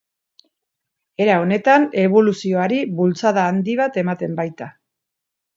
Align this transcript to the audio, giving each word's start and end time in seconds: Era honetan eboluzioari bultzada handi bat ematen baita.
Era 1.25 1.35
honetan 1.41 1.85
eboluzioari 2.05 2.81
bultzada 3.01 3.47
handi 3.51 3.79
bat 3.85 4.03
ematen 4.07 4.37
baita. 4.41 4.73